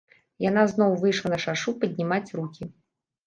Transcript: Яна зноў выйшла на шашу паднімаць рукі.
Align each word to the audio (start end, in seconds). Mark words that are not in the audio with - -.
Яна 0.43 0.61
зноў 0.71 0.95
выйшла 1.03 1.31
на 1.33 1.39
шашу 1.45 1.75
паднімаць 1.83 2.33
рукі. 2.39 2.63